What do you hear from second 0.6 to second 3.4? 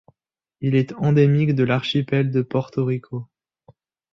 Il est endémique de l’archipel de Porto Rico.